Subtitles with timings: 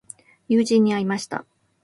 [0.47, 1.45] 友人に会いました。